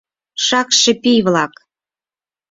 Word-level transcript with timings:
—Шакше 0.45 0.91
пий-влак! 1.01 1.53